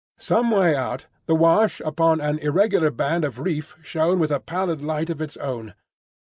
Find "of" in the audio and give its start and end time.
3.23-3.37, 5.11-5.21